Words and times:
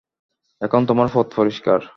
এখন 0.61 0.81
তোমার 0.85 1.07
পথ 1.13 1.27
পরিষ্কার। 1.35 1.81